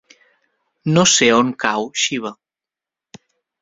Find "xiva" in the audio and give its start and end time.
2.07-2.37